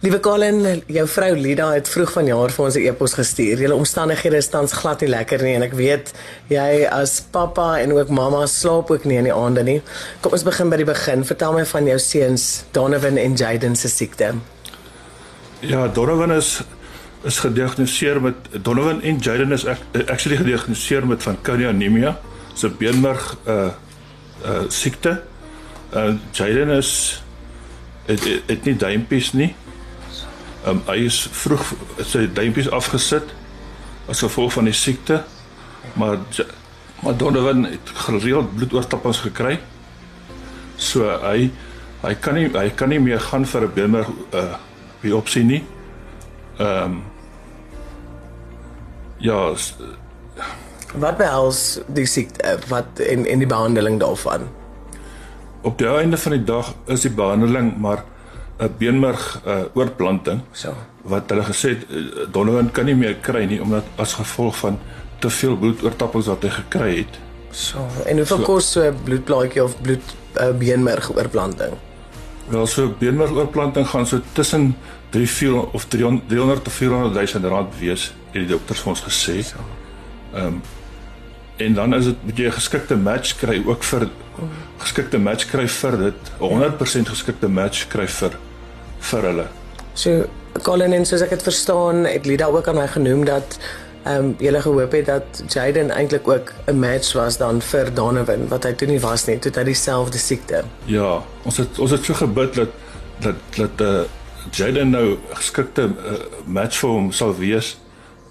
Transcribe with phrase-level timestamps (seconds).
[0.00, 3.60] Liewe Colin, jou vrou Lida het vroeg vanjaar vir ons 'n e-pos gestuur.
[3.60, 6.12] Julle omstandighede is tans glad nie lekker nie en ek weet
[6.48, 9.82] jy as pappa en ook mamma slaap ook nie in die aande nie.
[10.22, 11.24] Kom ons begin by die begin.
[11.24, 14.34] Vertel my van jou seuns Donovan en Jaden se siekte.
[15.60, 16.62] Ja, Donovan is
[17.24, 19.78] is gediagnoseer met Donovan en Jaden is ek
[20.08, 22.18] actually gediagnoseer met van Cardia anemia,
[22.54, 23.68] se beenmerg uh
[24.44, 25.20] uh siekte.
[25.92, 27.22] Uh Jaden is
[28.06, 29.54] het, het, het nie duimpies nie.
[30.66, 31.72] Um, hy is vroeg
[32.04, 33.32] sy duimpies afgesit
[34.10, 35.22] as gevolg van die siekte.
[35.94, 36.18] Maar
[37.00, 39.60] maar Donovan het gereeld bloedoortappings gekry.
[40.76, 41.50] So hy
[42.02, 44.56] hy kan nie hy kan nie meer gaan vir 'n beenmerg uh
[45.00, 45.64] biopsie nie.
[46.58, 47.02] Ehm um,
[49.20, 49.52] Ja,
[50.96, 54.48] wat behels die siekte wat en en die behandeling daarvan?
[55.60, 58.04] Op die einde van die dag is die behandeling maar
[58.60, 60.40] 'n beenmerg uh, oorplanting.
[60.52, 60.74] So.
[61.02, 64.78] Wat hulle gesê het uh, Donovan kan nie meer kry nie omdat as gevolg van
[65.18, 67.20] te veel bloedoortappings wat hy gekry het.
[67.50, 67.86] So.
[68.06, 71.72] En hoeveel so, kos so 'n bloedplaatjie of bloed uh, beenmerg oorplanting?
[72.48, 74.76] Wel so beenmerg oorplanting gaan so tussen
[75.10, 79.02] 3 4 of 300 300 tot 400 000 rand wees, het die dokters vir ons
[79.08, 79.40] gesê.
[80.34, 80.62] Ehm um,
[81.60, 84.08] en dan is dit moet jy 'n geskikte match kry ook vir
[84.78, 88.38] geskikte match kry vir dit 100% geskikte match kry vir
[89.00, 89.46] vir hulle.
[89.94, 90.26] So
[90.62, 93.58] Colin en soos ek dit verstaan, het Lida ook aan my genoem dat
[94.02, 98.48] ehm um, julle gehoop het dat Jaden eintlik ook 'n match was dan vir Donovan
[98.48, 100.64] wat hy toe nie was nie, toe hy dieselfde siekte.
[100.84, 102.68] Ja, ons het ons het so gebid dat
[103.20, 104.00] dat dat uh,
[104.50, 106.12] Jaden nou geskikte uh,
[106.46, 107.78] match vir hom sal wees.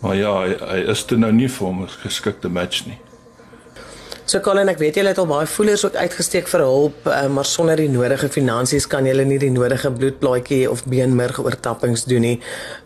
[0.01, 2.97] Maar ja, hy, hy is toe nou nie vir hom 'n geskikte match nie.
[4.29, 7.47] So Colin, ek weet julle het al baie voelers ook uitgesteek vir hulp, uh, maar
[7.49, 12.35] sonder die nodige finansies kan julle nie die nodige bloedplaatjie of beenmerg oortappings doen nie.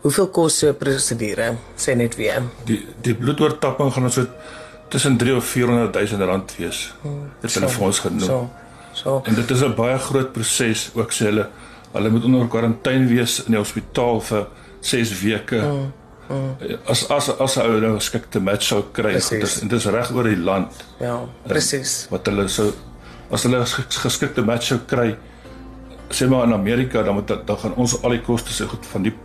[0.05, 1.57] Hoeveel kos so 'n prosedure?
[1.75, 2.43] Sê net weer.
[2.63, 4.25] Die die bloedoortapping gaan ons so
[4.87, 6.93] tussen 3 of 400 000 rand wees.
[7.01, 8.27] Hmm, dit hulle vir ons genoem.
[8.27, 8.49] So.
[8.93, 9.21] So.
[9.25, 11.49] En dit is 'n baie groot proses ook sê hulle
[11.91, 14.47] hulle moet onder kwarantyne wees in die hospitaal vir
[14.79, 15.59] 6 weke.
[15.59, 15.91] Hmm.
[16.29, 16.77] Mm.
[16.87, 20.29] As as as ou nou geskikte match sou kry, dit is dit is reg oor
[20.29, 20.85] die land.
[21.03, 22.05] Ja, presies.
[22.13, 22.71] Wat hulle sou
[23.33, 25.13] as hulle geskikte match sou kry,
[26.13, 29.07] sê maar in Amerika, dan moet dan gaan ons al die koste se goed van
[29.09, 29.15] die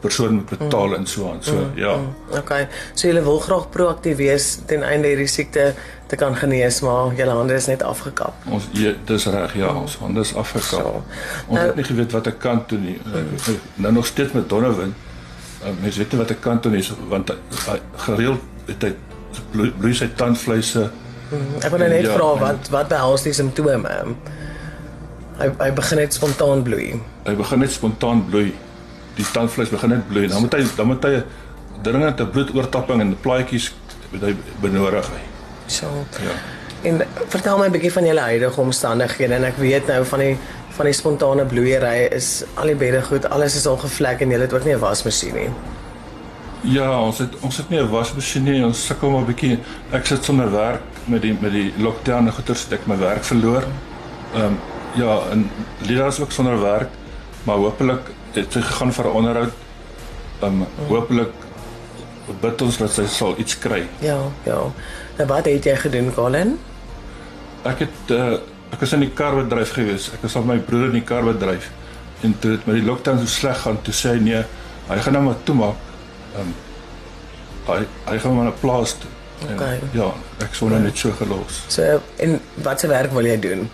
[0.00, 0.94] persoon moet betaal mm.
[0.94, 1.42] en so aan.
[1.42, 1.70] So mm.
[1.74, 1.96] ja.
[1.96, 2.38] Mm.
[2.38, 2.68] Okay.
[2.94, 5.72] So jy wil graag proaktief wees ten einde hierdie siekte
[6.06, 8.44] te kan genees, maar julle hande is net afgekap.
[8.50, 9.86] Ons ja, dis reg, ja, mm.
[9.86, 10.90] ons hande is afgekap.
[10.90, 11.04] So.
[11.48, 12.98] Ons nou, het nie geweet wat ek kan doen nie.
[13.06, 13.58] Mm.
[13.86, 14.94] Nou nog steeds met Donovan.
[15.62, 18.92] Uh, mens weet nie wat ek kan doen nie want hy gereeld het hy
[19.52, 20.88] bloei sy tandvleise.
[21.30, 23.92] Hmm, ek wil net ja, vra wat wat behels die simptome?
[25.38, 26.98] Hy hy begin net spontaan bloei.
[27.26, 28.50] Hy begin net spontaan bloei.
[29.16, 30.26] Die tandvleis begin net bloei.
[30.32, 31.22] Dan moet hy dan moet hy
[31.82, 33.72] dringend 'n bloedoortapping en plaatjies
[34.12, 35.22] wat hy benodig hy.
[35.66, 35.86] So.
[36.22, 36.36] Ja.
[36.82, 40.36] En vertel my 'n bietjie van julle huidige omstandighede en ek weet nou van die
[40.76, 44.40] van die spontane bloeiery is al die bedde goed, alles is al gevlek en jy
[44.40, 45.50] het ook nie 'n wasmasjien nie.
[46.62, 48.64] Ja, ons het ons het nie 'n wasmasjien nie.
[48.64, 49.58] Ons sukkel maar 'n bietjie.
[49.90, 53.64] Ek sit sonder werk met die met die lockdown en goeie stuk my werk verloor.
[54.34, 54.58] Ehm um,
[54.94, 56.88] ja, en Lida is ook sonder werk,
[57.44, 59.52] maar hopelik het sy gegaan vir 'n onderhoud.
[60.40, 61.32] Ehm um, hopelik
[62.40, 63.86] bid ons dat sy sal iets kry.
[63.98, 64.60] Ja, ja.
[65.16, 66.58] Nou wat het jy gedoen, Colin?
[67.62, 68.38] Ek het uh
[68.72, 70.10] ek was in die karbedryf gewees.
[70.16, 71.70] Ek was al my broer in die karbedryf.
[72.22, 74.42] En toe dit met die lockdown so sleg gaan, toe sê hy nee,
[74.88, 75.90] hy gaan nou maar toemaak.
[76.36, 76.54] Ehm um,
[77.66, 79.10] hy hy gaan maar na plaas toe.
[79.42, 79.78] En, okay.
[79.96, 80.08] Ja,
[80.44, 81.62] ek sou nou net so gelos.
[81.72, 83.68] So en wat se werk wil jy doen?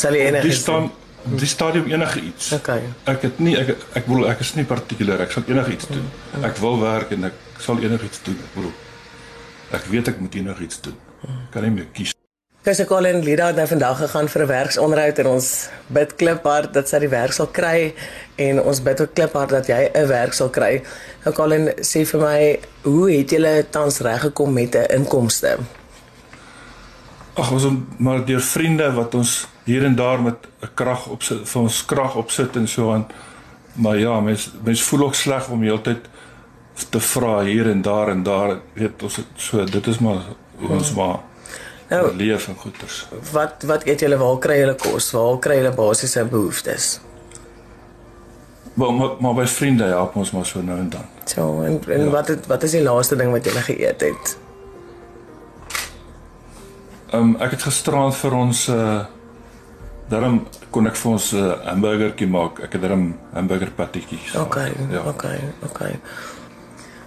[0.00, 0.90] Sal jy enige Dis dan
[1.24, 2.50] die stadium enige iets.
[2.52, 2.82] Okay.
[3.08, 5.22] Ek het nie ek ek wil ek is nie partikulier.
[5.24, 6.04] Ek sal enige iets doen.
[6.04, 6.48] Mm, mm.
[6.50, 8.40] Ek wil werk en ek sal enige iets doen.
[8.48, 8.74] Ek bedoel
[9.74, 11.00] ek weet ek moet enige iets doen.
[11.54, 12.12] Kan nie meer kies.
[12.64, 16.88] Kyse Colin Lida het nou vandag gegaan vir 'n werksonderhoud en ons bid kliphard dat
[16.88, 17.94] sy die werk sal kry
[18.36, 20.82] en ons bid ook kliphard dat jy 'n werk sal kry.
[21.24, 25.58] Nou Colin sê vir my, hoe het jy tans reg gekom met 'n inkomste?
[27.34, 27.66] Ag ons
[27.98, 32.16] maar deur vriende wat ons hier en daar met 'n krag opsit vir ons krag
[32.16, 33.06] opsit en so aan.
[33.74, 36.08] Maar ja, mens mens voel ook sleg om heeltyd
[36.90, 40.22] te vra hier en daar en daar, weet ons so dit is maar
[40.68, 40.96] ons hmm.
[40.96, 41.33] maar
[41.94, 43.00] nou, leef en goeders.
[43.32, 45.10] Wat wat eet julle waar kry julle kos?
[45.16, 47.00] Waar kry julle basiese behoeftes?
[48.74, 51.10] Maar, maar maar by vriende help ons maar so nou en dan.
[51.24, 52.10] So en, en ja.
[52.10, 54.36] wat het, wat is die laaste ding wat julle geëet het?
[57.10, 59.04] Ehm um, ek het gisterand vir ons uh
[60.12, 62.60] Daarom kon ek vir ons 'n uh, hamburgertjie maak.
[62.60, 64.34] Ek het daarom hamburger patties.
[64.36, 65.00] Okay, Ja.
[65.08, 65.98] okay, okay.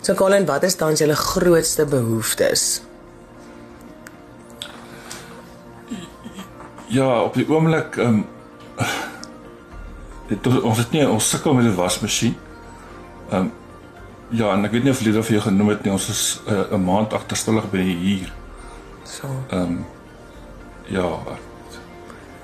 [0.02, 2.82] So Colin, wat is dan julle grootste behoeftes?
[6.88, 8.26] Ja, op die oomblik ehm um,
[10.28, 12.36] dit ons het nie ons sukkel met 'n wasmasjien.
[13.30, 13.52] Ehm um,
[14.30, 16.74] ja, en ek weet nie of Lida vir jou genoem het nie, ons is 'n
[16.74, 18.34] uh, maand agterstallig by die huur.
[19.04, 19.28] So.
[19.50, 19.86] Ehm um,
[20.88, 21.10] ja,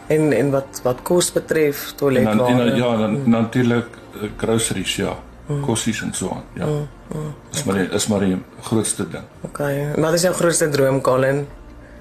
[0.08, 2.38] En en wat wat kos betref, en toiletware.
[2.38, 3.30] dan, en dan ja, dan mm.
[3.30, 3.86] natuurlik
[4.16, 5.16] uh, groceries, ja,
[5.48, 5.62] mm.
[5.66, 6.44] kossies en so aan.
[6.54, 6.66] Ja.
[6.66, 6.88] Mm.
[7.14, 7.34] Mm.
[7.52, 9.24] Is maar die, is maar die grootste ding.
[9.42, 9.94] Okay.
[9.94, 11.48] En Wat is jou grootste droom, Colin?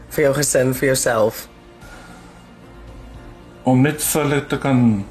[0.09, 1.49] Vir jou gesin, vir jouself?
[3.65, 5.05] Om net vir hulle te kan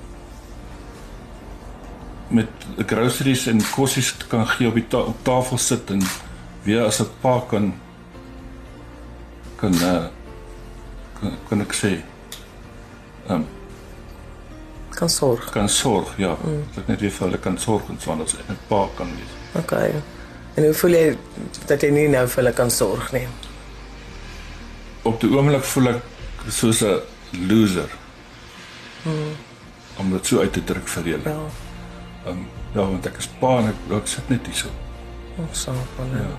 [2.31, 6.01] met groceries en kossies te kan gee op die ta op tafel sit en
[6.63, 7.73] weer as 'n pa kan
[9.59, 10.05] kan uh,
[11.19, 12.01] kan, kan ek sê
[13.29, 13.45] um,
[14.95, 15.51] Kan sorg.
[15.51, 16.63] kan sorg ja mm.
[16.75, 19.07] dat ek net weer vir hulle kan sorg en so aan as 'n pa kan
[19.17, 19.91] wees Okay.
[20.55, 21.17] En hoe voel jy
[21.67, 23.27] dat jy nie nou vir hulle kan sorg nie?
[25.03, 26.01] op die oomblik voel ek
[26.49, 26.99] soos 'n
[27.49, 27.89] loser
[29.97, 31.41] om dit so uit te druk vir julle Ja.
[32.31, 34.69] um, ja want ek is pa en ek, ek sit net hier so
[35.39, 36.17] Ons sal Colin.
[36.17, 36.31] Ja.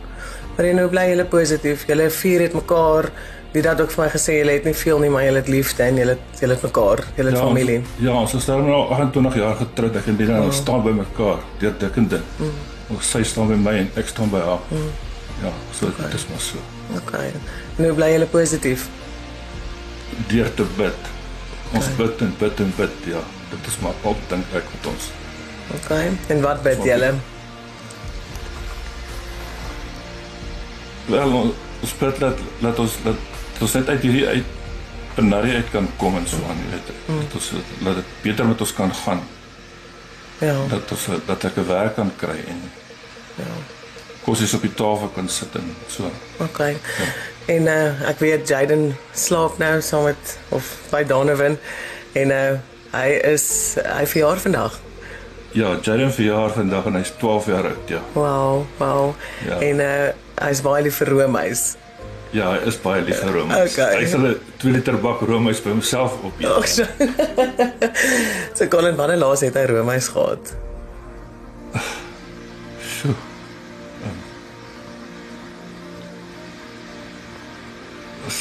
[0.57, 1.87] Maar jy nou bly julle positief.
[1.89, 3.09] Julle vier het mekaar.
[3.53, 5.85] Die dat ook vir my gesê julle het nie veel nie, maar julle het liefde
[5.85, 7.03] en julle het julle het mekaar.
[7.19, 7.79] Julle het familie.
[7.83, 9.97] Ons, ja, ons is nou 28 jaar getroud.
[10.01, 10.53] Ek en Dina mm.
[10.57, 12.29] staan by mekaar deur dik en dun.
[12.39, 12.61] Mm.
[12.97, 14.65] Ons sy staan by my en ek staan by haar.
[14.73, 14.93] Mm.
[15.43, 16.07] Ja, so okay.
[16.07, 16.65] dit is maar so.
[17.03, 17.33] Okay.
[17.81, 18.87] Hoe bly julle positief?
[20.31, 21.13] Deur te bid.
[21.73, 23.21] Ons bid en bid en bid, ja.
[23.51, 25.11] Dit is maar op dink ek met ons.
[25.77, 26.11] Okay.
[26.29, 27.15] En wat bid julle?
[31.07, 31.33] Wel,
[31.83, 34.45] ons- bid dat laat ons laat ons net uit hierdie uit
[35.15, 36.93] penarie uit kan kom en so aan, jy weet.
[37.07, 37.21] Mm.
[37.25, 37.51] Dat ons
[37.87, 39.21] laat dit beter met ons kan gaan.
[40.39, 40.57] Ja.
[40.71, 42.63] Dat ons dat ek 'n werk kan kry en
[43.37, 43.53] Ja.
[44.25, 46.11] kos op die tafel kan sit en so.
[46.39, 46.77] Okay.
[47.51, 51.59] En uh ek weet Jaden slaap nou saam met of by Donovan
[52.19, 52.59] en uh
[52.93, 53.45] hy is
[53.83, 54.79] hy verjaar vandag.
[55.57, 58.01] Ja, Jaden verjaar vandag en hy's 12 jaar oud, ja.
[58.13, 59.15] Wow, wow.
[59.47, 59.59] Ja.
[59.61, 60.11] En uh
[60.43, 61.65] hy's baie lief vir roomys.
[62.33, 63.59] Ja, hy is baie lief vir roomys.
[63.73, 63.99] Okay.
[64.01, 66.47] Hy sal 'n 2 liter bak roomys by homself opeet.
[66.49, 66.87] Ag so.
[68.57, 70.55] so Colin, wanneer laas het hy roomys gehad?
[72.81, 73.32] Sjoe.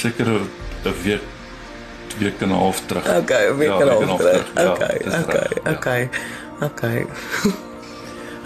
[0.02, 1.22] Seker 'n week
[2.08, 3.06] twee en 'n half terug.
[3.18, 4.46] Okay, 'n week Ja, en 'n week half half terug.
[4.54, 5.72] terug, ja, Okay, dis okay, ja.
[5.72, 6.10] okay.
[6.62, 7.06] Okay.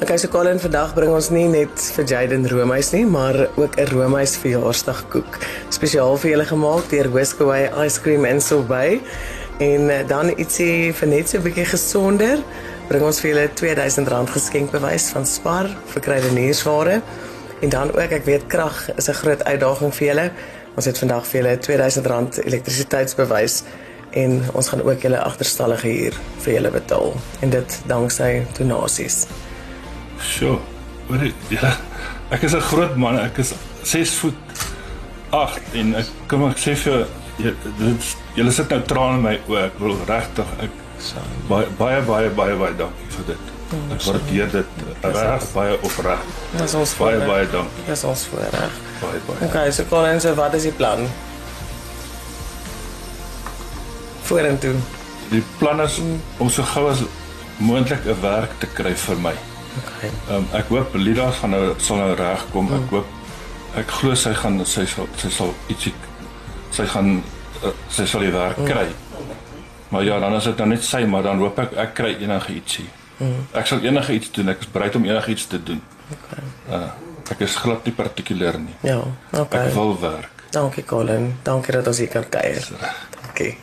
[0.01, 3.87] Okay, so Colin, vandag bring ons nie net vir Jaden roomys nie, maar ook 'n
[3.93, 5.37] roomys verjaarsdagkoek,
[5.69, 8.99] spesiaal vir julle gemaak deur Whiskaway Ice Cream in Sorbet.
[9.59, 12.37] En eh, dan ietsie vir net so 'n bietjie gesonder,
[12.89, 17.01] bring ons vir julle R2000 geskenkbewys van Spar vir kruideniersware.
[17.61, 20.31] En dan ook, ek weet krag is 'n groot uitdaging vir julle.
[20.75, 23.61] Ons het vandag vir julle R2000 elektrisiteitsbewys
[24.19, 29.23] en ons gaan ook julle agterstallige huur vir julle betaal en dit danksy donasies.
[30.19, 30.59] Sjoe.
[31.07, 31.31] Hoor jy?
[31.53, 31.75] Ja.
[32.33, 33.19] Ek is 'n groot man.
[33.19, 34.65] Ek is 6 voet
[35.29, 37.07] 8 en ek kom ek sê vir
[37.37, 39.65] dit julle sit nou trane in my oë.
[39.65, 40.71] Ek wil regtig ek
[41.47, 43.54] baie baie baie baie baie dankie vir dit.
[43.95, 44.65] Ek waardeer dit
[45.01, 46.25] reg baie opreg.
[46.57, 47.85] Dis ons Baie baie dankie.
[47.87, 48.75] Dis ons voorreg.
[49.01, 49.47] Baie baie.
[49.49, 51.07] Okay, so Colin, so wat is die plan?
[54.29, 54.75] Vorentoe.
[55.31, 55.99] Die plan is
[56.37, 57.01] om so gou as
[57.57, 59.33] moontlik 'n werk te kry vir my.
[59.81, 60.09] Okay.
[60.29, 62.73] Um, ek hoop Lida gaan nou sal nou regkom.
[62.73, 63.05] Ek hoop
[63.75, 65.93] ek glo sy gaan sy sal sy sal ietsie
[66.71, 67.23] sy gaan
[67.63, 68.87] uh, sy sal die werk kry.
[69.89, 72.53] Maar ja, dan is dit nou net sy, maar dan hoop ek ek kry enige
[72.53, 72.87] ietsie.
[73.51, 74.49] Ek sal enige iets doen.
[74.49, 75.81] Ek is bereid om enige iets te doen.
[76.15, 76.43] Okay.
[76.69, 76.91] Uh,
[77.31, 78.75] ek is glad nie partikulier nie.
[78.85, 79.67] Ja, okay.
[79.67, 80.43] Ek wil werk.
[80.55, 81.33] Dankie Colin.
[81.43, 82.67] Dankie dat ons hier kan kuier.
[83.21, 83.55] Dankie.